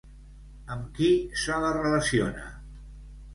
[0.75, 1.09] Amb qui
[1.43, 2.47] se la relaciona?